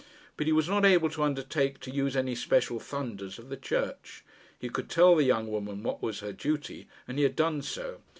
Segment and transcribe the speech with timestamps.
[0.35, 4.25] But he was not able to undertake to use any special thunders of the Church.
[4.57, 8.01] He could tell the young woman what was her duty, and he had done so.